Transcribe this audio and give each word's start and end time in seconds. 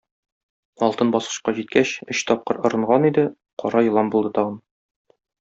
Алтын 0.85 1.11
баскычка 1.15 1.53
җиткәч, 1.57 1.91
өч 2.15 2.23
тапкыр 2.31 2.59
орынган 2.71 3.07
иде, 3.11 3.27
кара 3.65 3.85
елан 3.91 4.11
булды 4.17 4.35
тагын. 4.41 4.59